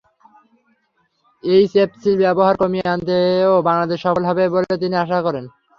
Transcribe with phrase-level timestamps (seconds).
[1.43, 5.45] এইচএফসির ব্যবহার কমিয়ে আনতেও বাংলাদেশ সফল হবে বলে তিনি আশা করেন।